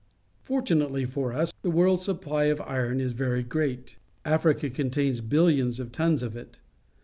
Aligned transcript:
Fortunatelj' 0.43 1.07
for 1.07 1.31
us, 1.31 1.53
the 1.61 1.69
world's 1.69 2.03
supply 2.03 2.45
of 2.45 2.59
iron 2.61 2.99
is 2.99 3.13
very 3.13 3.43
great. 3.43 3.97
Africa 4.25 4.67
contains 4.71 5.21
billions 5.21 5.79
of 5.79 5.91
tons 5.91 6.23
of 6.23 6.35
it. 6.35 6.57